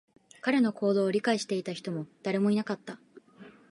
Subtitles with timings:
[0.41, 2.99] 彼の行動を理解していた人も誰もいなかった